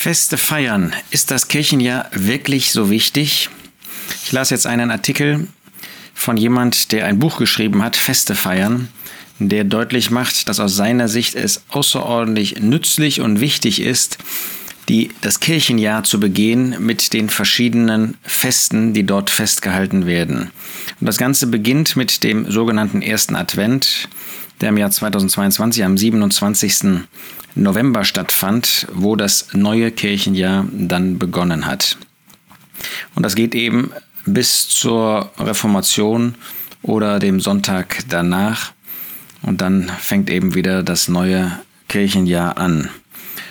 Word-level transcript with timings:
Feste 0.00 0.38
feiern. 0.38 0.92
Ist 1.10 1.32
das 1.32 1.48
Kirchenjahr 1.48 2.08
wirklich 2.12 2.70
so 2.70 2.88
wichtig? 2.88 3.50
Ich 4.24 4.30
las 4.30 4.50
jetzt 4.50 4.64
einen 4.64 4.92
Artikel 4.92 5.48
von 6.14 6.36
jemand, 6.36 6.92
der 6.92 7.06
ein 7.06 7.18
Buch 7.18 7.36
geschrieben 7.36 7.82
hat, 7.82 7.96
Feste 7.96 8.36
feiern, 8.36 8.86
der 9.40 9.64
deutlich 9.64 10.12
macht, 10.12 10.48
dass 10.48 10.60
aus 10.60 10.76
seiner 10.76 11.08
Sicht 11.08 11.34
es 11.34 11.64
außerordentlich 11.70 12.60
nützlich 12.60 13.20
und 13.20 13.40
wichtig 13.40 13.82
ist, 13.82 14.18
die, 14.88 15.10
das 15.20 15.40
Kirchenjahr 15.40 16.04
zu 16.04 16.20
begehen 16.20 16.76
mit 16.78 17.12
den 17.12 17.28
verschiedenen 17.28 18.16
Festen, 18.22 18.94
die 18.94 19.02
dort 19.02 19.30
festgehalten 19.30 20.06
werden. 20.06 20.52
Und 21.00 21.06
das 21.06 21.18
Ganze 21.18 21.48
beginnt 21.48 21.96
mit 21.96 22.22
dem 22.22 22.48
sogenannten 22.48 23.02
ersten 23.02 23.34
Advent, 23.34 24.08
der 24.60 24.68
im 24.68 24.76
Jahr 24.76 24.92
2022 24.92 25.84
am 25.84 25.98
27. 25.98 27.02
November 27.58 28.04
stattfand, 28.04 28.86
wo 28.92 29.16
das 29.16 29.48
neue 29.52 29.90
Kirchenjahr 29.90 30.66
dann 30.72 31.18
begonnen 31.18 31.66
hat. 31.66 31.98
Und 33.14 33.24
das 33.24 33.34
geht 33.34 33.54
eben 33.54 33.90
bis 34.24 34.68
zur 34.68 35.30
Reformation 35.38 36.34
oder 36.82 37.18
dem 37.18 37.40
Sonntag 37.40 38.04
danach. 38.08 38.72
Und 39.42 39.60
dann 39.60 39.90
fängt 40.00 40.30
eben 40.30 40.54
wieder 40.54 40.82
das 40.82 41.08
neue 41.08 41.58
Kirchenjahr 41.88 42.58
an. 42.58 42.90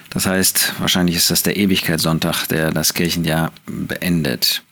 Das 0.09 0.25
heißt, 0.25 0.73
wahrscheinlich 0.79 1.15
ist 1.15 1.29
das 1.29 1.43
der 1.43 1.57
Ewigkeitssonntag, 1.57 2.47
der 2.47 2.71
das 2.71 2.93
Kirchenjahr 2.93 3.51
beendet. 3.65 4.63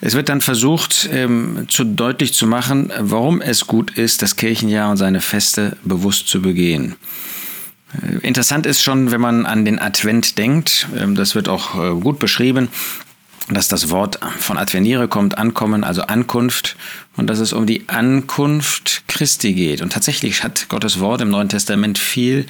Es 0.00 0.14
wird 0.14 0.28
dann 0.28 0.40
versucht, 0.40 1.08
ähm, 1.12 1.66
zu 1.68 1.84
deutlich 1.84 2.34
zu 2.34 2.46
machen, 2.46 2.92
warum 2.98 3.40
es 3.40 3.66
gut 3.66 3.96
ist, 3.96 4.20
das 4.20 4.36
Kirchenjahr 4.36 4.90
und 4.90 4.96
seine 4.96 5.20
Feste 5.20 5.76
bewusst 5.84 6.26
zu 6.26 6.42
begehen. 6.42 6.96
Äh, 8.00 8.26
interessant 8.26 8.66
ist 8.66 8.82
schon, 8.82 9.10
wenn 9.10 9.20
man 9.20 9.46
an 9.46 9.64
den 9.64 9.78
Advent 9.78 10.38
denkt, 10.38 10.88
ähm, 10.96 11.14
das 11.14 11.34
wird 11.34 11.48
auch 11.48 11.74
äh, 11.74 12.00
gut 12.00 12.18
beschrieben, 12.18 12.68
dass 13.48 13.68
das 13.68 13.90
Wort 13.90 14.20
von 14.38 14.56
Adveniere 14.56 15.08
kommt, 15.08 15.36
ankommen, 15.36 15.84
also 15.84 16.02
Ankunft, 16.02 16.76
und 17.16 17.28
dass 17.28 17.40
es 17.40 17.52
um 17.52 17.66
die 17.66 17.88
Ankunft 17.88 19.02
Christi 19.08 19.52
geht. 19.52 19.82
Und 19.82 19.92
tatsächlich 19.92 20.44
hat 20.44 20.68
Gottes 20.68 21.00
Wort 21.00 21.20
im 21.20 21.30
Neuen 21.30 21.48
Testament 21.48 21.98
viel 21.98 22.46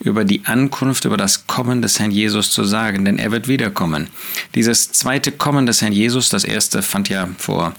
über 0.00 0.24
die 0.24 0.44
Ankunft, 0.46 1.04
über 1.04 1.16
das 1.16 1.46
Kommen 1.46 1.80
des 1.80 2.00
Herrn 2.00 2.10
Jesus 2.10 2.50
zu 2.50 2.64
sagen, 2.64 3.04
denn 3.04 3.18
er 3.18 3.30
wird 3.30 3.46
wiederkommen. 3.46 4.08
Dieses 4.54 4.90
zweite 4.90 5.30
Kommen 5.30 5.64
des 5.64 5.80
Herrn 5.80 5.92
Jesus, 5.92 6.28
das 6.28 6.44
erste 6.44 6.82
fand 6.82 7.08
ja 7.08 7.28
vor 7.38 7.72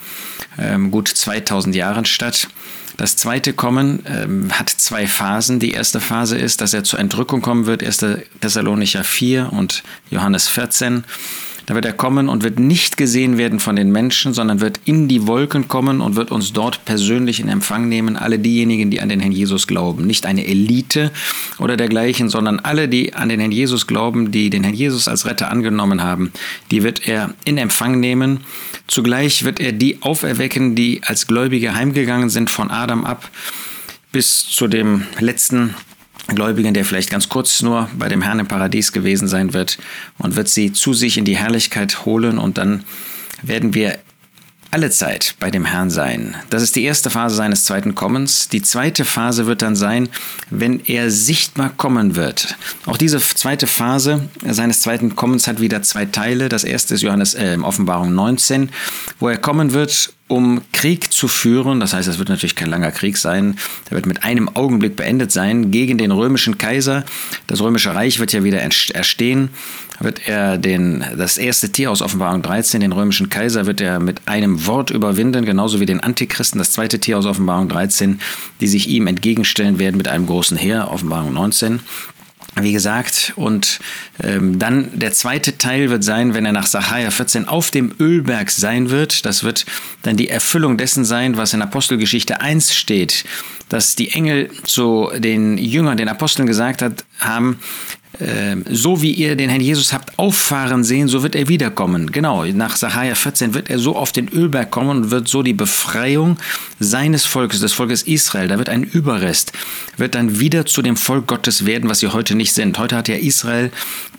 ähm, 0.58 0.90
gut 0.90 1.10
2000 1.10 1.76
Jahren 1.76 2.06
statt, 2.06 2.48
das 2.98 3.16
zweite 3.16 3.54
Kommen 3.54 4.04
ähm, 4.06 4.52
hat 4.52 4.70
zwei 4.70 5.08
Phasen. 5.08 5.60
Die 5.60 5.72
erste 5.72 6.00
Phase 6.00 6.38
ist, 6.38 6.62
dass 6.62 6.74
er 6.74 6.84
zur 6.84 7.00
Entrückung 7.00 7.42
kommen 7.42 7.66
wird, 7.66 7.84
1. 7.84 8.06
Thessalonicher 8.42 9.04
4 9.04 9.52
und 9.52 9.84
Johannes 10.10 10.48
14. 10.50 11.04
Da 11.66 11.76
wird 11.76 11.86
er 11.86 11.94
kommen 11.94 12.30
und 12.30 12.44
wird 12.44 12.60
nicht 12.60 12.98
gesehen 12.98 13.38
werden 13.38 13.60
von 13.60 13.76
den 13.76 13.92
Menschen, 13.92 14.34
sondern 14.34 14.60
wird 14.60 14.82
in 14.86 15.08
die 15.08 15.28
Wolken 15.28 15.68
kommen 15.68 16.02
und 16.02 16.16
wird 16.16 16.32
uns 16.32 16.52
dort 16.52 16.84
persönlich 16.86 17.40
in 17.40 17.48
Empfang 17.48 17.88
nehmen, 17.88 18.18
alle 18.18 18.40
diejenigen, 18.40 18.92
die 18.92 19.00
an 19.00 19.10
den 19.10 19.20
Herrn 19.20 19.32
Jesus 19.32 19.68
glauben. 19.68 20.06
Nicht 20.06 20.26
eine 20.26 20.46
Elite 20.46 21.12
oder 21.60 21.78
dergleichen, 21.78 22.30
sondern 22.30 22.60
alle, 22.60 22.90
die 22.90 23.14
an 23.14 23.30
den 23.30 23.40
Herrn 23.40 23.52
Jesus 23.52 23.88
glauben, 23.88 24.32
die 24.32 24.50
den 24.50 24.64
Herrn 24.64 24.76
Jesus 24.76 25.08
als 25.08 25.26
Retter 25.26 25.50
angenommen 25.50 26.04
haben, 26.04 26.34
die 26.72 26.84
wird 26.84 27.08
er 27.08 27.34
in 27.46 27.58
Empfang 27.58 28.00
nehmen. 28.00 28.42
Zugleich 28.88 29.44
wird 29.46 29.60
er 29.60 29.72
die 29.72 30.02
auferwecken, 30.02 30.76
die 30.76 31.02
als 31.04 31.28
Gläubige 31.28 31.76
heimgegangen 31.76 32.30
sind 32.30 32.50
von 32.50 32.72
Adam 32.72 33.06
ab 33.06 33.30
bis 34.12 34.46
zu 34.46 34.68
dem 34.68 35.04
letzten 35.20 35.74
Gläubigen, 36.28 36.74
der 36.74 36.86
vielleicht 36.86 37.10
ganz 37.10 37.30
kurz 37.30 37.62
nur 37.62 37.90
bei 37.98 38.10
dem 38.10 38.22
Herrn 38.22 38.40
im 38.40 38.48
Paradies 38.48 38.92
gewesen 38.92 39.28
sein 39.28 39.54
wird 39.54 39.78
und 40.18 40.36
wird 40.36 40.48
sie 40.48 40.72
zu 40.72 40.94
sich 40.94 41.18
in 41.18 41.26
die 41.26 41.38
Herrlichkeit 41.38 42.06
holen 42.06 42.38
und 42.38 42.58
dann 42.58 42.84
werden 43.44 43.74
wir 43.74 44.00
alle 44.74 44.90
Zeit 44.90 45.36
bei 45.40 45.52
dem 45.52 45.66
Herrn 45.66 45.92
sein. 45.92 46.36
Das 46.50 46.64
ist 46.64 46.76
die 46.76 46.84
erste 46.84 47.12
Phase 47.12 47.36
seines 47.36 47.64
zweiten 47.64 47.94
Kommens. 47.94 48.50
Die 48.50 48.64
zweite 48.64 49.06
Phase 49.06 49.46
wird 49.46 49.62
dann 49.62 49.76
sein, 49.76 50.10
wenn 50.50 50.80
er 50.86 51.12
sichtbar 51.12 51.70
kommen 51.70 52.16
wird. 52.16 52.56
Auch 52.88 52.98
diese 52.98 53.20
zweite 53.20 53.68
Phase 53.68 54.30
seines 54.44 54.82
zweiten 54.82 55.16
Kommens 55.16 55.46
hat 55.46 55.62
wieder 55.62 55.84
zwei 55.84 56.06
Teile. 56.06 56.50
Das 56.50 56.64
erste 56.64 56.96
ist 56.96 57.04
Johannes 57.04 57.36
äh, 57.36 57.56
Offenbarung 57.62 58.16
19, 58.16 58.72
wo 59.20 59.30
er 59.30 59.38
kommen 59.38 59.74
wird, 59.74 60.12
um 60.28 60.62
Krieg 60.72 61.12
zu 61.12 61.28
führen. 61.28 61.80
Das 61.80 61.94
heißt, 61.94 62.08
es 62.08 62.18
wird 62.18 62.30
natürlich 62.30 62.56
kein 62.56 62.70
langer 62.70 62.92
Krieg 62.92 63.18
sein. 63.18 63.58
Der 63.90 63.96
wird 63.96 64.06
mit 64.06 64.24
einem 64.24 64.50
Augenblick 64.56 64.96
beendet 64.96 65.32
sein 65.32 65.72
gegen 65.72 65.98
den 65.98 66.12
römischen 66.12 66.58
Kaiser. 66.58 67.04
Das 67.48 67.62
römische 67.62 67.94
Reich 67.94 68.20
wird 68.20 68.34
ja 68.34 68.44
wieder 68.44 68.60
erstehen. 68.60 69.50
Wird 70.00 70.28
er 70.28 70.58
den, 70.58 71.04
das 71.18 71.38
erste 71.38 71.72
Tier 71.72 71.92
aus 71.92 72.02
Offenbarung 72.02 72.42
13, 72.42 72.82
den 72.82 72.92
römischen 72.92 73.30
Kaiser, 73.30 73.68
wird 73.68 73.80
er 73.80 74.00
mit 74.00 74.28
einem 74.28 74.66
Wort 74.66 74.90
überwinden, 74.90 75.46
genauso 75.46 75.80
wie 75.80 75.86
den 75.86 76.00
Antichristen, 76.00 76.58
das 76.58 76.72
zweite 76.72 77.00
Tier 77.00 77.18
aus 77.18 77.26
Offenbarung 77.26 77.70
13, 77.70 78.20
die 78.60 78.68
sich 78.68 78.90
ihm 78.90 79.06
entgegenstellen 79.06 79.78
werden 79.78 79.98
mit 79.98 80.08
einem 80.08 80.26
großen 80.26 80.58
Heer, 80.58 80.90
Offenbarung 80.92 81.34
19 81.34 81.80
wie 82.56 82.72
gesagt, 82.72 83.34
und 83.36 83.80
ähm, 84.22 84.60
dann 84.60 85.00
der 85.00 85.12
zweite 85.12 85.58
Teil 85.58 85.90
wird 85.90 86.04
sein, 86.04 86.34
wenn 86.34 86.46
er 86.46 86.52
nach 86.52 86.68
Sacharja 86.68 87.10
14 87.10 87.48
auf 87.48 87.72
dem 87.72 87.94
Ölberg 88.00 88.52
sein 88.52 88.90
wird. 88.90 89.26
Das 89.26 89.44
wird 89.44 89.66
dann 90.04 90.18
die 90.18 90.30
Erfüllung 90.30 90.78
dessen 90.78 91.04
sein, 91.04 91.38
was 91.38 91.54
in 91.54 91.62
Apostelgeschichte 91.62 92.42
1 92.42 92.76
steht, 92.76 93.26
dass 93.70 93.96
die 93.96 94.12
Engel 94.12 94.52
zu 94.66 95.10
den 95.18 95.58
Jüngern, 95.58 95.98
den 95.98 96.10
Aposteln 96.10 96.48
gesagt 96.48 96.82
hat, 96.82 97.06
haben, 97.20 97.60
so 98.70 99.02
wie 99.02 99.12
ihr 99.12 99.36
den 99.36 99.50
Herrn 99.50 99.62
Jesus 99.62 99.92
habt 99.92 100.18
auffahren 100.20 100.84
sehen, 100.84 101.08
so 101.08 101.24
wird 101.24 101.36
er 101.36 101.48
wiederkommen. 101.48 102.12
Genau, 102.12 102.46
nach 102.46 102.76
Sacharja 102.76 103.16
14 103.16 103.54
wird 103.54 103.70
er 103.70 103.80
so 103.80 103.96
auf 103.96 104.12
den 104.12 104.30
Ölberg 104.30 104.70
kommen 104.70 104.90
und 104.90 105.12
wird 105.12 105.28
so 105.28 105.42
die 105.42 105.54
Befreiung 105.54 106.38
seines 106.80 107.26
Volkes, 107.26 107.60
des 107.60 107.74
Volkes 107.74 108.04
Israel, 108.04 108.48
da 108.48 108.58
wird 108.58 108.70
ein 108.70 108.84
Überrest, 108.84 109.52
wird 109.98 110.16
dann 110.16 110.40
wieder 110.40 110.66
zu 110.66 110.82
dem 110.82 110.96
Volk 110.96 111.28
Gottes 111.28 111.66
werden, 111.66 111.90
was 111.90 112.00
sie 112.00 112.08
heute 112.10 112.36
nicht 112.36 112.54
sind. 112.54 112.78
Heute 112.78 112.96
hat 112.96 113.08
ja 113.08 113.16
Israel 113.16 113.72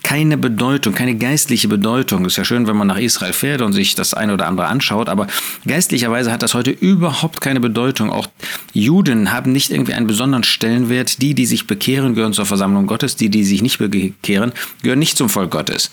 keine 0.05 0.37
Bedeutung, 0.37 0.95
keine 0.95 1.17
geistliche 1.17 1.67
Bedeutung. 1.67 2.25
Ist 2.27 2.37
ja 2.37 2.45
schön, 2.45 2.69
wenn 2.69 2.77
man 2.77 2.87
nach 2.87 2.99
Israel 2.99 3.33
fährt 3.33 3.63
und 3.63 3.73
sich 3.73 3.97
das 3.97 4.15
eine 4.15 4.35
oder 4.35 4.47
andere 4.47 4.69
anschaut, 4.69 5.09
aber 5.09 5.27
geistlicherweise 5.67 6.31
hat 6.31 6.43
das 6.43 6.55
heute 6.55 6.71
überhaupt 6.71 7.41
keine 7.41 7.59
Bedeutung. 7.59 8.11
Auch 8.11 8.29
Juden 8.73 9.33
haben 9.33 9.51
nicht 9.51 9.71
irgendwie 9.71 9.95
einen 9.95 10.07
besonderen 10.07 10.45
Stellenwert. 10.45 11.21
Die, 11.23 11.35
die 11.35 11.47
sich 11.47 11.67
bekehren, 11.67 12.15
gehören 12.15 12.35
zur 12.35 12.47
Versammlung 12.47 12.87
Gottes. 12.87 13.17
Die, 13.17 13.31
die 13.31 13.45
sich 13.45 13.63
nicht 13.63 13.79
bekehren, 13.79 14.53
gehören 14.83 14.99
nicht 14.99 15.17
zum 15.17 15.29
Volk 15.29 15.51
Gottes. 15.51 15.91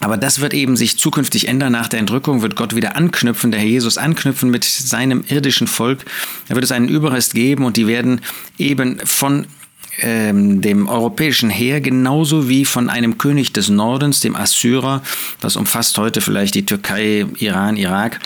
Aber 0.00 0.16
das 0.16 0.40
wird 0.40 0.54
eben 0.54 0.76
sich 0.76 0.98
zukünftig 0.98 1.46
ändern. 1.46 1.72
Nach 1.72 1.88
der 1.88 2.00
Entrückung 2.00 2.40
wird 2.40 2.56
Gott 2.56 2.74
wieder 2.74 2.96
anknüpfen, 2.96 3.50
der 3.50 3.60
Herr 3.60 3.68
Jesus 3.68 3.98
anknüpfen 3.98 4.50
mit 4.50 4.64
seinem 4.64 5.24
irdischen 5.28 5.66
Volk. 5.66 6.06
Da 6.48 6.54
wird 6.54 6.64
es 6.64 6.72
einen 6.72 6.88
Überrest 6.88 7.34
geben 7.34 7.64
und 7.66 7.76
die 7.76 7.86
werden 7.86 8.22
eben 8.56 8.98
von 9.04 9.46
ähm, 10.00 10.60
dem 10.60 10.88
europäischen 10.88 11.50
Heer 11.50 11.80
genauso 11.80 12.48
wie 12.48 12.64
von 12.64 12.88
einem 12.88 13.18
König 13.18 13.52
des 13.52 13.68
Nordens, 13.68 14.20
dem 14.20 14.36
Assyrer, 14.36 15.02
das 15.40 15.56
umfasst 15.56 15.98
heute 15.98 16.20
vielleicht 16.20 16.54
die 16.54 16.66
Türkei, 16.66 17.26
Iran, 17.38 17.76
Irak, 17.76 18.20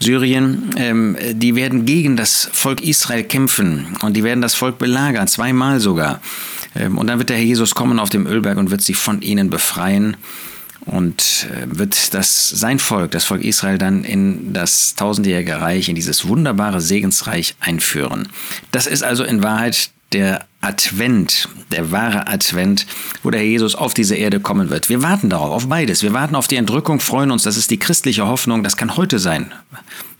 Syrien, 0.00 0.70
ähm, 0.76 1.16
die 1.32 1.54
werden 1.54 1.86
gegen 1.86 2.16
das 2.16 2.48
Volk 2.52 2.82
Israel 2.82 3.24
kämpfen 3.24 3.96
und 4.02 4.16
die 4.16 4.24
werden 4.24 4.42
das 4.42 4.54
Volk 4.54 4.78
belagern, 4.78 5.26
zweimal 5.26 5.80
sogar. 5.80 6.20
Ähm, 6.74 6.98
und 6.98 7.06
dann 7.06 7.18
wird 7.18 7.30
der 7.30 7.36
Herr 7.36 7.44
Jesus 7.44 7.74
kommen 7.74 7.98
auf 7.98 8.10
dem 8.10 8.26
Ölberg 8.26 8.58
und 8.58 8.70
wird 8.70 8.82
sie 8.82 8.94
von 8.94 9.22
ihnen 9.22 9.48
befreien 9.48 10.16
und 10.86 11.48
äh, 11.50 11.78
wird 11.78 12.14
das 12.14 12.48
sein 12.48 12.78
Volk, 12.78 13.10
das 13.10 13.24
Volk 13.24 13.42
Israel, 13.42 13.78
dann 13.78 14.04
in 14.04 14.52
das 14.52 14.94
tausendjährige 14.94 15.60
Reich, 15.60 15.88
in 15.88 15.94
dieses 15.94 16.28
wunderbare 16.28 16.80
Segensreich 16.80 17.56
einführen. 17.60 18.28
Das 18.70 18.86
ist 18.86 19.02
also 19.02 19.24
in 19.24 19.42
Wahrheit 19.42 19.90
der 20.12 20.46
Advent, 20.60 21.48
der 21.70 21.90
wahre 21.92 22.26
Advent, 22.26 22.86
wo 23.22 23.30
der 23.30 23.40
Herr 23.40 23.48
Jesus 23.48 23.74
auf 23.74 23.94
diese 23.94 24.16
Erde 24.16 24.40
kommen 24.40 24.70
wird. 24.70 24.88
Wir 24.88 25.02
warten 25.02 25.30
darauf, 25.30 25.52
auf 25.52 25.68
beides. 25.68 26.02
Wir 26.02 26.12
warten 26.12 26.34
auf 26.34 26.48
die 26.48 26.56
Entrückung, 26.56 27.00
freuen 27.00 27.30
uns, 27.30 27.42
das 27.42 27.56
ist 27.56 27.70
die 27.70 27.78
christliche 27.78 28.26
Hoffnung, 28.26 28.62
das 28.62 28.76
kann 28.76 28.96
heute 28.96 29.18
sein. 29.18 29.52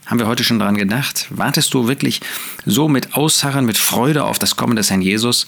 Haben 0.05 0.19
wir 0.19 0.27
heute 0.27 0.45
schon 0.45 0.59
daran 0.59 0.77
gedacht? 0.77 1.27
Wartest 1.31 1.73
du 1.73 1.87
wirklich 1.87 2.21
so 2.65 2.87
mit 2.87 3.15
Ausharren, 3.15 3.65
mit 3.65 3.77
Freude 3.77 4.23
auf 4.23 4.39
das 4.39 4.55
Kommen 4.55 4.77
des 4.77 4.89
Herrn 4.89 5.01
Jesus? 5.01 5.47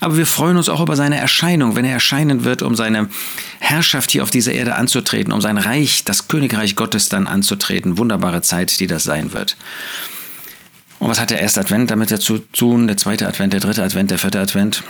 Aber 0.00 0.16
wir 0.16 0.24
freuen 0.24 0.56
uns 0.56 0.70
auch 0.70 0.80
über 0.80 0.96
seine 0.96 1.18
Erscheinung, 1.18 1.76
wenn 1.76 1.84
er 1.84 1.92
erscheinen 1.92 2.44
wird, 2.44 2.62
um 2.62 2.74
seine 2.74 3.10
Herrschaft 3.58 4.10
hier 4.10 4.22
auf 4.22 4.30
dieser 4.30 4.52
Erde 4.52 4.74
anzutreten, 4.74 5.32
um 5.34 5.42
sein 5.42 5.58
Reich, 5.58 6.04
das 6.04 6.28
Königreich 6.28 6.74
Gottes 6.74 7.10
dann 7.10 7.26
anzutreten. 7.26 7.98
Wunderbare 7.98 8.40
Zeit, 8.40 8.80
die 8.80 8.86
das 8.86 9.04
sein 9.04 9.34
wird. 9.34 9.56
Und 11.00 11.08
was 11.08 11.18
hat 11.18 11.30
der 11.30 11.40
erste 11.40 11.60
Advent 11.60 11.90
damit 11.90 12.10
dazu 12.10 12.38
tun? 12.38 12.86
Der 12.86 12.96
zweite 12.96 13.26
Advent, 13.26 13.54
der 13.54 13.60
dritte 13.60 13.82
Advent, 13.82 14.10
der 14.10 14.18
vierte 14.18 14.38
Advent? 14.38 14.84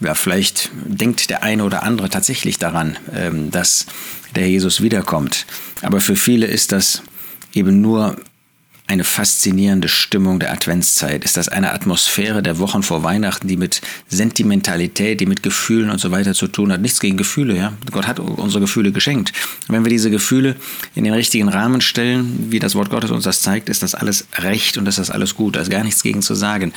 Ja, 0.00 0.14
vielleicht 0.14 0.70
denkt 0.74 1.30
der 1.30 1.42
eine 1.42 1.64
oder 1.64 1.84
andere 1.84 2.08
tatsächlich 2.08 2.58
daran, 2.58 2.98
ähm, 3.14 3.50
dass 3.50 3.86
der 4.34 4.48
Jesus 4.48 4.80
wiederkommt. 4.80 5.46
Aber 5.82 6.00
für 6.00 6.16
viele 6.16 6.46
ist 6.46 6.72
das 6.72 7.02
eben 7.54 7.80
nur 7.80 8.16
eine 8.88 9.04
faszinierende 9.04 9.86
Stimmung 9.86 10.40
der 10.40 10.50
Adventszeit? 10.50 11.22
Ist 11.22 11.36
das 11.36 11.48
eine 11.48 11.72
Atmosphäre 11.72 12.42
der 12.42 12.58
Wochen 12.58 12.82
vor 12.82 13.04
Weihnachten, 13.04 13.46
die 13.46 13.58
mit 13.58 13.82
Sentimentalität, 14.08 15.20
die 15.20 15.26
mit 15.26 15.42
Gefühlen 15.42 15.90
und 15.90 15.98
so 15.98 16.10
weiter 16.10 16.32
zu 16.32 16.48
tun 16.48 16.72
hat? 16.72 16.80
Nichts 16.80 16.98
gegen 16.98 17.18
Gefühle, 17.18 17.54
ja. 17.54 17.74
Gott 17.92 18.06
hat 18.06 18.18
unsere 18.18 18.62
Gefühle 18.62 18.90
geschenkt. 18.90 19.32
Wenn 19.68 19.84
wir 19.84 19.90
diese 19.90 20.10
Gefühle 20.10 20.56
in 20.94 21.04
den 21.04 21.12
richtigen 21.12 21.48
Rahmen 21.48 21.82
stellen, 21.82 22.46
wie 22.50 22.58
das 22.58 22.74
Wort 22.74 22.88
Gottes 22.88 23.10
uns 23.10 23.24
das 23.24 23.42
zeigt, 23.42 23.68
ist 23.68 23.82
das 23.82 23.94
alles 23.94 24.26
recht 24.36 24.78
und 24.78 24.88
ist 24.88 24.98
das 24.98 25.10
alles 25.10 25.34
gut. 25.34 25.56
Da 25.56 25.60
ist 25.60 25.70
gar 25.70 25.84
nichts 25.84 26.02
gegen 26.02 26.22
zu 26.22 26.34
sagen. 26.34 26.72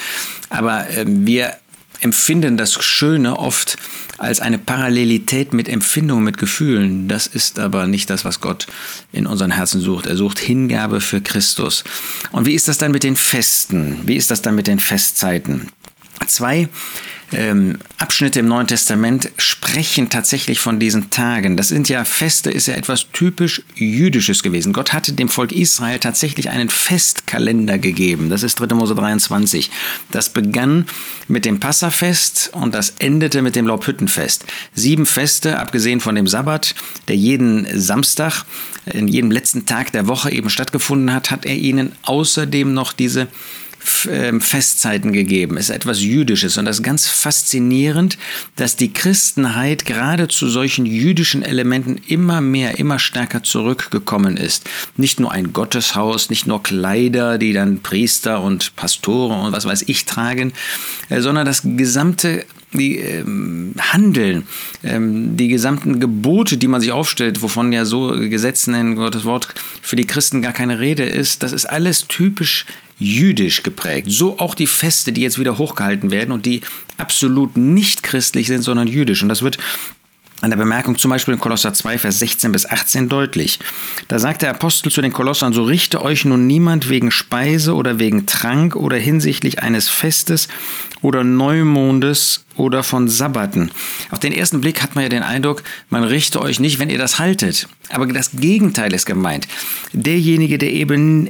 Aber 0.50 0.90
äh, 0.90 1.06
wir 1.08 1.56
empfinden 2.01 2.57
das 2.57 2.74
Schöne 2.83 3.38
oft 3.38 3.77
als 4.18 4.39
eine 4.39 4.57
Parallelität 4.57 5.53
mit 5.53 5.69
Empfindungen, 5.69 6.24
mit 6.24 6.38
Gefühlen. 6.38 7.07
Das 7.07 7.27
ist 7.27 7.59
aber 7.59 7.88
nicht 7.88 8.09
das, 8.09 8.25
was 8.25 8.42
Gott 8.42 8.68
in 9.12 9.25
unseren 9.25 9.51
Herzen 9.51 9.81
sucht. 9.81 10.06
Er 10.06 10.18
sucht 10.18 10.39
Hingabe 10.39 11.01
für 11.01 11.21
Christus. 11.21 11.83
Und 12.31 12.45
wie 12.45 12.53
ist 12.53 12.68
das 12.68 12.77
dann 12.77 12.92
mit 12.92 13.03
den 13.03 13.15
Festen? 13.15 14.01
Wie 14.06 14.15
ist 14.15 14.30
das 14.30 14.42
dann 14.42 14.56
mit 14.56 14.68
den 14.68 14.80
Festzeiten? 14.80 15.69
Zwei 16.28 16.70
ähm, 17.34 17.78
Abschnitte 17.98 18.42
im 18.42 18.48
Neuen 18.48 18.68
Testament 18.68 19.32
sprechen 19.38 20.10
tatsächlich 20.10 20.60
von 20.60 20.80
diesen 20.80 21.12
Tagen. 21.12 21.56
Das 21.56 21.70
sind 21.70 21.88
ja 21.88 22.04
Feste, 22.04 22.52
ist 22.52 22.68
ja 22.68 22.76
etwas 22.76 23.08
typisch 23.14 23.64
Jüdisches 23.76 24.44
gewesen. 24.44 24.74
Gott 24.74 24.92
hatte 24.92 25.14
dem 25.14 25.30
Volk 25.30 25.52
Israel 25.52 26.00
tatsächlich 26.00 26.50
einen 26.50 26.70
Festkalender 26.70 27.78
gegeben. 27.78 28.30
Das 28.30 28.44
ist 28.44 28.56
3. 28.56 28.76
Mose 28.76 28.96
23. 28.96 29.72
Das 30.12 30.30
begann 30.30 30.88
mit 31.28 31.46
dem 31.46 31.60
Passafest 31.60 32.50
und 32.54 32.76
das 32.76 32.96
endete 33.00 33.42
mit 33.42 33.56
dem 33.56 33.68
Laubhüttenfest. 33.68 34.46
Sieben 34.74 35.06
Feste, 35.06 35.58
abgesehen 35.58 36.02
von 36.02 36.16
dem 36.16 36.28
Sabbat, 36.28 36.76
der 37.08 37.16
jeden 37.16 37.66
Samstag, 37.80 38.44
in 38.92 39.08
jedem 39.08 39.32
letzten 39.32 39.66
Tag 39.66 39.92
der 39.92 40.08
Woche 40.08 40.32
eben 40.32 40.50
stattgefunden 40.50 41.14
hat, 41.14 41.32
hat 41.32 41.46
er 41.46 41.56
ihnen 41.56 41.94
außerdem 42.02 42.74
noch 42.74 42.94
diese 42.94 43.28
Festzeiten 43.83 45.12
gegeben. 45.12 45.57
Es 45.57 45.69
ist 45.69 45.75
etwas 45.75 46.01
Jüdisches 46.01 46.57
und 46.57 46.66
das 46.66 46.78
ist 46.78 46.83
ganz 46.83 47.07
faszinierend, 47.07 48.18
dass 48.56 48.75
die 48.75 48.94
Christenheit 48.94 49.86
gerade 49.86 50.28
zu 50.28 50.50
solchen 50.50 50.86
jüdischen 50.86 51.44
Elementen 51.44 51.98
immer 52.07 52.42
mehr, 52.42 52.80
immer 52.80 53.00
stärker 53.00 53.44
zurückgekommen 53.44 54.38
ist. 54.38 54.69
Nicht 54.98 55.19
nur 55.19 55.31
ein 55.31 55.54
Gotteshaus, 55.54 56.30
nicht 56.30 56.48
nur 56.48 56.62
Kleider, 56.63 57.38
die 57.38 57.54
dann 57.54 57.81
Priester 57.81 58.42
und 58.42 58.75
Pastoren 58.75 59.45
und 59.48 59.51
was 59.51 59.66
weiß 59.66 59.84
ich 59.88 60.06
tragen, 60.06 60.54
äh, 61.10 61.22
sondern 61.22 61.45
das 61.45 61.62
gesamte 61.63 62.45
die 62.74 63.00
ähm, 63.00 63.74
Handeln, 63.77 64.48
ähm, 64.84 65.36
die 65.36 65.50
gesamten 65.50 66.00
Gebote, 66.00 66.57
die 66.57 66.68
man 66.68 66.80
sich 66.80 66.92
aufstellt, 66.92 67.42
wovon 67.42 67.74
ja 67.74 67.84
so 67.84 68.12
Gesetzen 68.12 68.74
in 68.74 68.95
Gottes 68.95 69.25
Wort 69.25 69.54
für 69.81 69.95
die 69.95 70.07
Christen 70.07 70.42
gar 70.42 70.54
keine 70.54 70.80
Rede 70.80 71.04
ist, 71.04 71.44
das 71.44 71.51
ist 71.51 71.66
alles 71.66 72.07
typisch 72.07 72.66
jüdisch 73.01 73.63
geprägt. 73.63 74.07
So 74.09 74.38
auch 74.39 74.53
die 74.53 74.68
Feste, 74.68 75.12
die 75.12 75.21
jetzt 75.21 75.39
wieder 75.39 75.57
hochgehalten 75.57 76.12
werden 76.12 76.31
und 76.31 76.45
die 76.45 76.62
absolut 76.98 77.57
nicht 77.57 78.03
christlich 78.03 78.48
sind, 78.48 78.62
sondern 78.62 78.88
jüdisch. 78.88 79.24
Und 79.24 79.30
das 79.30 79.42
wird 79.42 79.57
an 80.42 80.50
der 80.50 80.57
Bemerkung 80.57 80.98
zum 80.98 81.12
Beispiel 81.12 81.36
in 81.36 81.39
Kolosser 81.39 81.74
2, 81.74 82.00
Vers 82.00 82.19
16 82.19 82.51
bis 82.51 82.65
18 82.65 83.09
deutlich. 83.09 83.59
Da 84.07 84.19
sagt 84.19 84.42
der 84.42 84.50
Apostel 84.50 84.92
zu 84.92 85.01
den 85.01 85.13
Kolossern, 85.13 85.53
so 85.53 85.63
richte 85.63 86.01
euch 86.01 86.25
nun 86.25 86.48
niemand 86.48 86.89
wegen 86.89 87.12
Speise 87.12 87.75
oder 87.75 88.00
wegen 88.00 88.25
Trank 88.25 88.75
oder 88.75 88.98
hinsichtlich 88.98 89.62
eines 89.62 89.88
Festes 89.88 90.48
oder 91.01 91.24
Neumondes 91.24 92.44
oder 92.56 92.83
von 92.83 93.07
Sabbaten. 93.07 93.71
Auf 94.09 94.19
den 94.19 94.33
ersten 94.33 94.62
Blick 94.62 94.81
hat 94.81 94.95
man 94.95 95.03
ja 95.03 95.09
den 95.09 95.24
Eindruck, 95.24 95.63
man 95.89 96.03
richte 96.03 96.42
euch 96.42 96.59
nicht, 96.59 96.80
wenn 96.80 96.89
ihr 96.89 97.00
das 97.00 97.19
haltet. 97.19 97.68
Aber 97.89 98.07
das 98.07 98.31
Gegenteil 98.33 98.94
ist 98.94 99.06
gemeint. 99.06 99.48
Derjenige, 99.94 100.57
der 100.57 100.71
eben 100.71 101.30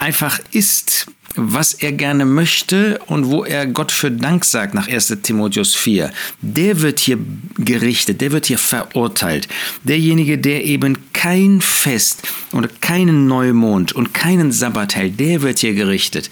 einfach 0.00 0.40
ist, 0.50 1.06
was 1.36 1.74
er 1.74 1.92
gerne 1.92 2.24
möchte 2.24 2.98
und 3.06 3.26
wo 3.26 3.44
er 3.44 3.66
Gott 3.66 3.92
für 3.92 4.10
Dank 4.10 4.44
sagt 4.44 4.74
nach 4.74 4.88
1 4.88 5.18
Timotheus 5.22 5.74
4, 5.74 6.10
der 6.40 6.80
wird 6.80 6.98
hier 6.98 7.18
gerichtet, 7.56 8.20
der 8.20 8.32
wird 8.32 8.46
hier 8.46 8.58
verurteilt. 8.58 9.48
Derjenige, 9.84 10.38
der 10.38 10.64
eben 10.64 10.98
kein 11.12 11.60
Fest 11.60 12.22
und 12.50 12.80
keinen 12.80 13.26
Neumond 13.26 13.92
und 13.92 14.14
keinen 14.14 14.52
Sabbat 14.52 14.96
hält, 14.96 15.20
der 15.20 15.42
wird 15.42 15.60
hier 15.60 15.74
gerichtet. 15.74 16.30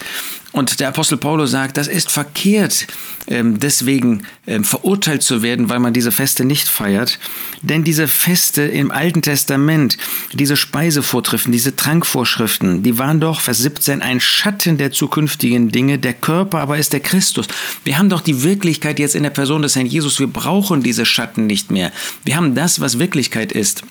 Und 0.51 0.81
der 0.81 0.89
Apostel 0.89 1.19
Paulus 1.19 1.51
sagt, 1.51 1.77
das 1.77 1.89
ist 1.89 2.11
verkehrt, 2.11 2.87
ähm, 3.27 3.61
deswegen 3.61 4.23
ähm, 4.47 4.65
verurteilt 4.65 5.23
zu 5.23 5.43
werden, 5.43 5.69
weil 5.69 5.79
man 5.79 5.93
diese 5.93 6.11
Feste 6.11 6.45
nicht 6.45 6.69
feiert. 6.69 7.19
Denn 7.61 7.85
diese 7.85 8.09
Feste 8.09 8.63
im 8.63 8.91
Alten 8.91 9.21
Testament, 9.21 9.99
diese 10.33 10.57
Speisevortriften, 10.57 11.53
diese 11.53 11.77
Trankvorschriften, 11.77 12.83
die 12.83 12.97
waren 12.97 13.21
doch, 13.21 13.41
Vers 13.41 13.59
17, 13.59 14.01
ein 14.01 14.21
Schatten 14.21 14.79
der 14.79 14.88
zukünftigen 14.91 15.71
Dinge. 15.71 15.99
Der 15.99 16.15
Körper 16.15 16.61
aber 16.61 16.79
ist 16.79 16.93
der 16.93 17.01
Christus. 17.01 17.47
Wir 17.85 17.99
haben 17.99 18.09
doch 18.09 18.21
die 18.21 18.43
Wirklichkeit 18.43 18.99
jetzt 18.99 19.15
in 19.15 19.23
der 19.23 19.31
Person 19.31 19.63
des 19.63 19.77
Herrn 19.77 19.87
Jesus. 19.87 20.21
Wir 20.21 20.27
brauchen 20.27 20.83
diese 20.83 21.07
Schatten 21.07 21.47
nicht 21.47 21.71
mehr. 21.71 21.93
Wir 22.25 22.37
haben 22.37 22.55
das, 22.55 22.81
was 22.81 22.99
Wirklichkeit 22.99 23.53
ist. 23.53 23.85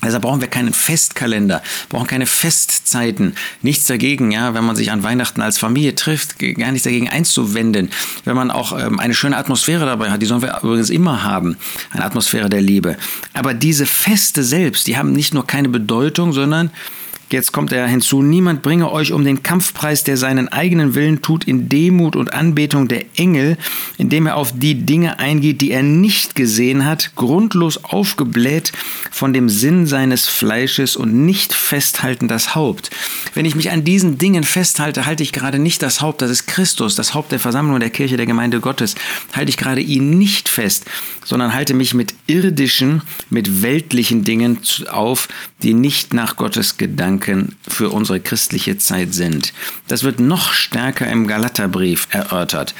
Also 0.00 0.20
brauchen 0.20 0.40
wir 0.40 0.48
keinen 0.48 0.72
Festkalender, 0.72 1.62
brauchen 1.88 2.06
keine 2.06 2.26
Festzeiten. 2.26 3.34
Nichts 3.62 3.86
dagegen, 3.86 4.30
ja, 4.30 4.54
wenn 4.54 4.64
man 4.64 4.76
sich 4.76 4.90
an 4.92 5.02
Weihnachten 5.02 5.40
als 5.40 5.58
Familie 5.58 5.94
trifft, 5.94 6.38
gar 6.38 6.70
nichts 6.70 6.84
dagegen 6.84 7.08
einzuwenden. 7.08 7.90
Wenn 8.24 8.36
man 8.36 8.50
auch 8.50 8.78
ähm, 8.78 9.00
eine 9.00 9.14
schöne 9.14 9.36
Atmosphäre 9.36 9.86
dabei 9.86 10.10
hat, 10.10 10.22
die 10.22 10.26
sollen 10.26 10.42
wir 10.42 10.58
übrigens 10.62 10.90
immer 10.90 11.24
haben, 11.24 11.56
eine 11.90 12.04
Atmosphäre 12.04 12.48
der 12.48 12.60
Liebe. 12.60 12.96
Aber 13.32 13.54
diese 13.54 13.86
Feste 13.86 14.44
selbst, 14.44 14.86
die 14.86 14.96
haben 14.96 15.12
nicht 15.12 15.34
nur 15.34 15.46
keine 15.46 15.68
Bedeutung, 15.68 16.32
sondern 16.32 16.70
Jetzt 17.32 17.52
kommt 17.52 17.72
er 17.72 17.86
hinzu, 17.86 18.20
niemand 18.20 18.60
bringe 18.60 18.92
euch 18.92 19.10
um 19.10 19.24
den 19.24 19.42
Kampfpreis, 19.42 20.04
der 20.04 20.18
seinen 20.18 20.48
eigenen 20.48 20.94
Willen 20.94 21.22
tut, 21.22 21.44
in 21.44 21.70
Demut 21.70 22.14
und 22.14 22.34
Anbetung 22.34 22.88
der 22.88 23.06
Engel, 23.16 23.56
indem 23.96 24.26
er 24.26 24.36
auf 24.36 24.52
die 24.54 24.74
Dinge 24.74 25.18
eingeht, 25.18 25.62
die 25.62 25.70
er 25.70 25.82
nicht 25.82 26.34
gesehen 26.34 26.84
hat, 26.84 27.12
grundlos 27.16 27.84
aufgebläht 27.84 28.72
von 29.10 29.32
dem 29.32 29.48
Sinn 29.48 29.86
seines 29.86 30.28
Fleisches 30.28 30.94
und 30.94 31.24
nicht 31.24 31.54
festhalten 31.54 32.28
das 32.28 32.54
Haupt. 32.54 32.90
Wenn 33.32 33.46
ich 33.46 33.54
mich 33.54 33.70
an 33.70 33.82
diesen 33.82 34.18
Dingen 34.18 34.44
festhalte, 34.44 35.06
halte 35.06 35.22
ich 35.22 35.32
gerade 35.32 35.58
nicht 35.58 35.82
das 35.82 36.02
Haupt, 36.02 36.20
das 36.20 36.30
ist 36.30 36.46
Christus, 36.46 36.96
das 36.96 37.14
Haupt 37.14 37.32
der 37.32 37.40
Versammlung 37.40 37.80
der 37.80 37.88
Kirche 37.88 38.18
der 38.18 38.26
Gemeinde 38.26 38.60
Gottes, 38.60 38.94
halte 39.32 39.48
ich 39.48 39.56
gerade 39.56 39.80
ihn 39.80 40.18
nicht 40.18 40.50
fest, 40.50 40.84
sondern 41.24 41.54
halte 41.54 41.72
mich 41.72 41.94
mit 41.94 42.12
irdischen, 42.26 43.00
mit 43.30 43.62
weltlichen 43.62 44.22
Dingen 44.22 44.58
auf, 44.90 45.28
die 45.62 45.72
nicht 45.72 46.12
nach 46.12 46.36
Gottes 46.36 46.76
Gedanken 46.76 47.21
Gedanken 47.22 47.56
für 47.66 47.90
unsere 47.90 48.20
christliche 48.20 48.78
Zeit 48.78 49.14
sind. 49.14 49.52
Das 49.88 50.02
wird 50.02 50.20
noch 50.20 50.52
stärker 50.52 51.10
im 51.10 51.26
Galaterbrief 51.26 52.08
erörtert. 52.10 52.74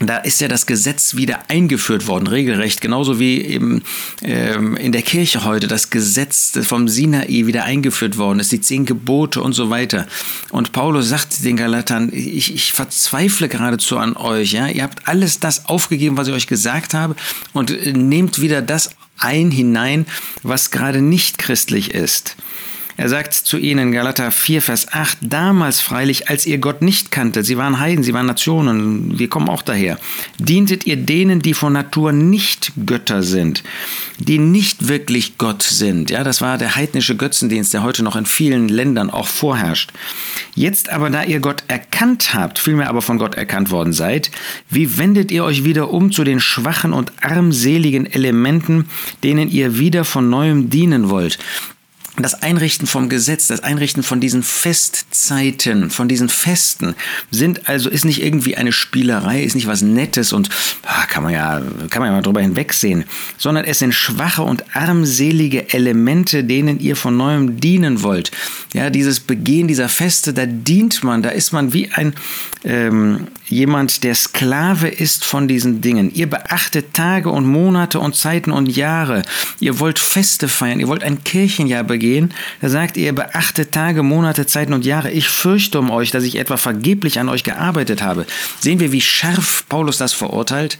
Da 0.00 0.18
ist 0.18 0.40
ja 0.40 0.46
das 0.46 0.66
Gesetz 0.66 1.16
wieder 1.16 1.40
eingeführt 1.48 2.06
worden, 2.06 2.28
regelrecht, 2.28 2.80
genauso 2.80 3.18
wie 3.18 3.40
eben 3.40 3.82
ähm, 4.22 4.76
in 4.76 4.92
der 4.92 5.02
Kirche 5.02 5.42
heute 5.44 5.66
das 5.66 5.90
Gesetz 5.90 6.56
vom 6.62 6.86
Sinai 6.86 7.26
wieder 7.46 7.64
eingeführt 7.64 8.16
worden 8.16 8.38
ist, 8.38 8.52
die 8.52 8.60
zehn 8.60 8.86
Gebote 8.86 9.42
und 9.42 9.54
so 9.54 9.70
weiter. 9.70 10.06
Und 10.50 10.70
Paulus 10.70 11.08
sagt 11.08 11.44
den 11.44 11.56
Galatern, 11.56 12.10
ich, 12.12 12.54
ich 12.54 12.72
verzweifle 12.72 13.48
geradezu 13.48 13.98
an 13.98 14.16
euch, 14.16 14.52
ja, 14.52 14.68
ihr 14.68 14.84
habt 14.84 15.08
alles 15.08 15.40
das 15.40 15.66
aufgegeben, 15.66 16.16
was 16.16 16.28
ich 16.28 16.34
euch 16.34 16.46
gesagt 16.46 16.94
habe 16.94 17.16
und 17.52 17.72
nehmt 17.96 18.40
wieder 18.40 18.62
das 18.62 18.90
ein 19.18 19.50
hinein, 19.50 20.06
was 20.44 20.70
gerade 20.70 21.02
nicht 21.02 21.38
christlich 21.38 21.92
ist. 21.92 22.36
Er 22.98 23.08
sagt 23.08 23.32
zu 23.32 23.58
ihnen, 23.58 23.92
Galater 23.92 24.32
4, 24.32 24.60
Vers 24.60 24.92
8, 24.92 25.18
damals 25.20 25.80
freilich, 25.80 26.28
als 26.28 26.46
ihr 26.46 26.58
Gott 26.58 26.82
nicht 26.82 27.12
kanntet, 27.12 27.46
sie 27.46 27.56
waren 27.56 27.78
Heiden, 27.78 28.02
sie 28.02 28.12
waren 28.12 28.26
Nationen, 28.26 29.20
wir 29.20 29.28
kommen 29.28 29.48
auch 29.48 29.62
daher, 29.62 30.00
dientet 30.40 30.84
ihr 30.84 30.96
denen, 30.96 31.38
die 31.38 31.54
von 31.54 31.72
Natur 31.72 32.10
nicht 32.10 32.72
Götter 32.86 33.22
sind, 33.22 33.62
die 34.18 34.40
nicht 34.40 34.88
wirklich 34.88 35.38
Gott 35.38 35.62
sind. 35.62 36.10
Ja, 36.10 36.24
das 36.24 36.40
war 36.40 36.58
der 36.58 36.74
heidnische 36.74 37.16
Götzendienst, 37.16 37.72
der 37.72 37.84
heute 37.84 38.02
noch 38.02 38.16
in 38.16 38.26
vielen 38.26 38.68
Ländern 38.68 39.10
auch 39.10 39.28
vorherrscht. 39.28 39.92
Jetzt 40.56 40.88
aber, 40.88 41.08
da 41.08 41.22
ihr 41.22 41.38
Gott 41.38 41.62
erkannt 41.68 42.34
habt, 42.34 42.58
vielmehr 42.58 42.88
aber 42.88 43.00
von 43.00 43.18
Gott 43.18 43.36
erkannt 43.36 43.70
worden 43.70 43.92
seid, 43.92 44.32
wie 44.70 44.98
wendet 44.98 45.30
ihr 45.30 45.44
euch 45.44 45.62
wieder 45.62 45.90
um 45.90 46.10
zu 46.10 46.24
den 46.24 46.40
schwachen 46.40 46.92
und 46.92 47.12
armseligen 47.22 48.06
Elementen, 48.06 48.86
denen 49.22 49.48
ihr 49.48 49.78
wieder 49.78 50.04
von 50.04 50.28
neuem 50.28 50.68
dienen 50.68 51.10
wollt? 51.10 51.38
Das 52.22 52.42
Einrichten 52.42 52.86
vom 52.86 53.08
Gesetz, 53.08 53.46
das 53.46 53.60
Einrichten 53.60 54.02
von 54.02 54.20
diesen 54.20 54.42
Festzeiten, 54.42 55.90
von 55.90 56.08
diesen 56.08 56.28
Festen 56.28 56.94
sind 57.30 57.68
also 57.68 57.88
ist 57.90 58.04
nicht 58.04 58.22
irgendwie 58.22 58.56
eine 58.56 58.72
Spielerei, 58.72 59.42
ist 59.42 59.54
nicht 59.54 59.66
was 59.66 59.82
Nettes 59.82 60.32
und 60.32 60.48
ah, 60.84 61.06
kann 61.06 61.22
man 61.22 61.32
ja 61.32 61.62
kann 61.90 62.00
man 62.00 62.10
ja 62.10 62.16
mal 62.16 62.22
drüber 62.22 62.40
hinwegsehen, 62.40 63.04
sondern 63.36 63.64
es 63.64 63.78
sind 63.78 63.94
schwache 63.94 64.42
und 64.42 64.64
armselige 64.74 65.72
Elemente, 65.72 66.44
denen 66.44 66.80
ihr 66.80 66.96
von 66.96 67.16
neuem 67.16 67.60
dienen 67.60 68.02
wollt. 68.02 68.30
Ja, 68.74 68.90
dieses 68.90 69.20
Begehen 69.20 69.68
dieser 69.68 69.88
Feste, 69.88 70.34
da 70.34 70.46
dient 70.46 71.04
man, 71.04 71.22
da 71.22 71.30
ist 71.30 71.52
man 71.52 71.72
wie 71.72 71.90
ein 71.92 72.14
ähm, 72.64 73.28
jemand, 73.46 74.02
der 74.04 74.14
Sklave 74.14 74.88
ist 74.88 75.24
von 75.24 75.48
diesen 75.48 75.80
Dingen. 75.80 76.12
Ihr 76.12 76.28
beachtet 76.28 76.92
Tage 76.92 77.30
und 77.30 77.46
Monate 77.46 78.00
und 78.00 78.14
Zeiten 78.14 78.50
und 78.50 78.66
Jahre. 78.66 79.22
Ihr 79.60 79.78
wollt 79.78 79.98
Feste 79.98 80.48
feiern, 80.48 80.80
ihr 80.80 80.88
wollt 80.88 81.04
ein 81.04 81.22
Kirchenjahr 81.24 81.84
begehen 81.84 82.07
gehen, 82.08 82.32
da 82.60 82.68
sagt 82.68 82.96
ihr, 82.96 83.14
beachtet 83.14 83.72
Tage, 83.72 84.02
Monate, 84.02 84.46
Zeiten 84.46 84.72
und 84.72 84.84
Jahre. 84.84 85.10
Ich 85.10 85.28
fürchte 85.28 85.78
um 85.78 85.90
euch, 85.90 86.10
dass 86.10 86.24
ich 86.24 86.36
etwa 86.36 86.56
vergeblich 86.56 87.18
an 87.20 87.28
euch 87.28 87.44
gearbeitet 87.44 88.02
habe. 88.02 88.24
Sehen 88.60 88.80
wir, 88.80 88.92
wie 88.92 89.00
scharf 89.00 89.66
Paulus 89.68 89.98
das 89.98 90.12
verurteilt? 90.12 90.78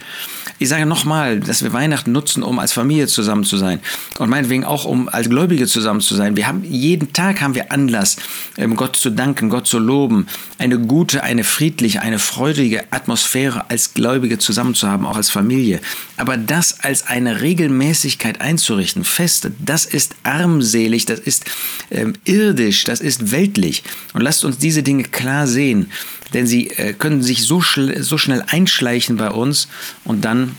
Ich 0.57 0.67
sage 0.67 0.85
nochmal, 0.85 1.39
dass 1.39 1.63
wir 1.63 1.71
Weihnachten 1.71 2.11
nutzen, 2.11 2.43
um 2.43 2.59
als 2.59 2.73
Familie 2.73 3.07
zusammen 3.07 3.43
zu 3.43 3.57
sein 3.57 3.79
und 4.17 4.29
meinetwegen 4.29 4.65
auch, 4.65 4.85
um 4.85 5.07
als 5.07 5.29
Gläubige 5.29 5.67
zusammen 5.67 6.01
zu 6.01 6.15
sein. 6.15 6.35
Wir 6.35 6.47
haben 6.47 6.63
jeden 6.65 7.13
Tag 7.13 7.41
haben 7.41 7.55
wir 7.55 7.71
Anlass, 7.71 8.17
ähm, 8.57 8.75
Gott 8.75 8.95
zu 8.95 9.09
danken, 9.09 9.49
Gott 9.49 9.67
zu 9.67 9.79
loben, 9.79 10.27
eine 10.57 10.79
gute, 10.79 11.23
eine 11.23 11.43
friedliche, 11.43 12.01
eine 12.01 12.19
freudige 12.19 12.91
Atmosphäre 12.91 13.69
als 13.69 13.93
Gläubige 13.93 14.37
zusammen 14.37 14.75
zu 14.75 14.89
haben, 14.89 15.05
auch 15.05 15.15
als 15.15 15.29
Familie. 15.29 15.79
Aber 16.17 16.35
das 16.35 16.81
als 16.81 17.07
eine 17.07 17.39
Regelmäßigkeit 17.41 18.41
einzurichten, 18.41 19.05
feste, 19.05 19.53
das 19.59 19.85
ist 19.85 20.15
armselig, 20.23 21.05
das 21.05 21.18
ist 21.19 21.45
ähm, 21.91 22.13
irdisch, 22.25 22.83
das 22.83 23.01
ist 23.01 23.31
weltlich. 23.31 23.83
Und 24.13 24.21
lasst 24.21 24.43
uns 24.45 24.57
diese 24.57 24.83
Dinge 24.83 25.03
klar 25.03 25.47
sehen, 25.47 25.91
denn 26.33 26.47
sie 26.47 26.69
äh, 26.71 26.93
können 26.93 27.21
sich 27.21 27.43
so, 27.43 27.61
so 27.99 28.17
schnell 28.17 28.43
einschleichen 28.47 29.17
bei 29.17 29.29
uns 29.29 29.67
und 30.03 30.25
dann 30.25 30.55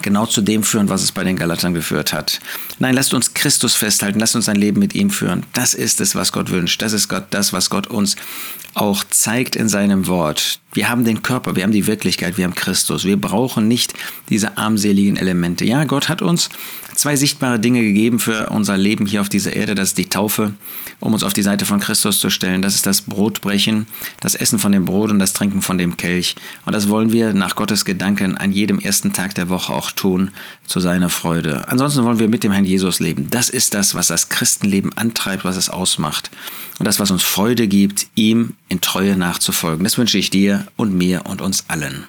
genau 0.00 0.24
zu 0.24 0.40
dem 0.40 0.62
führen, 0.62 0.88
was 0.88 1.02
es 1.02 1.12
bei 1.12 1.22
den 1.22 1.36
Galatern 1.36 1.74
geführt 1.74 2.12
hat. 2.12 2.40
Nein, 2.78 2.94
lasst 2.94 3.12
uns 3.12 3.34
Christus 3.34 3.74
festhalten, 3.74 4.18
lasst 4.18 4.36
uns 4.36 4.48
ein 4.48 4.56
Leben 4.56 4.78
mit 4.78 4.94
ihm 4.94 5.10
führen. 5.10 5.44
Das 5.52 5.74
ist 5.74 6.00
es, 6.00 6.14
was 6.14 6.32
Gott 6.32 6.50
wünscht. 6.50 6.80
Das 6.80 6.94
ist 6.94 7.08
Gott, 7.08 7.26
das, 7.30 7.52
was 7.52 7.68
Gott 7.68 7.88
uns 7.88 8.16
auch 8.74 9.04
zeigt 9.10 9.54
in 9.54 9.68
seinem 9.68 10.06
Wort. 10.06 10.60
Wir 10.74 10.88
haben 10.88 11.04
den 11.04 11.22
Körper, 11.22 11.54
wir 11.54 11.64
haben 11.64 11.72
die 11.72 11.86
Wirklichkeit, 11.86 12.38
wir 12.38 12.44
haben 12.44 12.54
Christus. 12.54 13.04
Wir 13.04 13.20
brauchen 13.20 13.68
nicht 13.68 13.92
diese 14.30 14.56
armseligen 14.56 15.16
Elemente. 15.16 15.66
Ja, 15.66 15.84
Gott 15.84 16.08
hat 16.08 16.22
uns 16.22 16.48
zwei 16.94 17.16
sichtbare 17.16 17.58
Dinge 17.58 17.82
gegeben 17.82 18.18
für 18.18 18.48
unser 18.50 18.76
Leben 18.76 19.06
hier 19.06 19.20
auf 19.20 19.28
dieser 19.28 19.54
Erde. 19.54 19.74
Das 19.74 19.88
ist 19.88 19.98
die 19.98 20.08
Taufe, 20.08 20.54
um 21.00 21.12
uns 21.12 21.22
auf 21.22 21.32
die 21.32 21.42
Seite 21.42 21.64
von 21.64 21.80
Christus 21.80 22.20
zu 22.20 22.30
stellen. 22.30 22.62
Das 22.62 22.74
ist 22.74 22.86
das 22.86 23.02
Brotbrechen, 23.02 23.86
das 24.20 24.34
Essen 24.34 24.58
von 24.58 24.72
dem 24.72 24.84
Brot 24.84 25.10
und 25.10 25.18
das 25.18 25.32
Trinken 25.32 25.62
von 25.62 25.78
dem 25.78 25.96
Kelch. 25.96 26.36
Und 26.64 26.74
das 26.74 26.88
wollen 26.88 27.12
wir 27.12 27.34
nach 27.34 27.54
Gottes 27.54 27.84
Gedanken 27.84 28.36
an 28.36 28.52
jedem 28.52 28.78
ersten 28.78 29.12
Tag 29.12 29.34
der 29.34 29.48
Woche 29.48 29.72
auch 29.72 29.90
tun, 29.90 30.30
zu 30.66 30.80
seiner 30.80 31.08
Freude. 31.08 31.68
Ansonsten 31.68 32.04
wollen 32.04 32.18
wir 32.18 32.28
mit 32.28 32.44
dem 32.44 32.52
Herrn 32.52 32.64
Jesus 32.64 33.00
leben. 33.00 33.28
Das 33.30 33.48
ist 33.48 33.74
das, 33.74 33.94
was 33.94 34.08
das 34.08 34.28
Christenleben 34.28 34.96
antreibt, 34.96 35.44
was 35.44 35.56
es 35.56 35.68
ausmacht. 35.68 36.30
Und 36.78 36.86
das, 36.86 36.98
was 36.98 37.10
uns 37.10 37.22
Freude 37.22 37.68
gibt, 37.68 38.06
ihm 38.14 38.54
in 38.68 38.80
Treue 38.80 39.16
nachzufolgen. 39.16 39.84
Das 39.84 39.98
wünsche 39.98 40.18
ich 40.18 40.30
und 40.76 40.94
mir 40.94 41.26
und 41.26 41.40
uns 41.40 41.64
allen. 41.68 42.06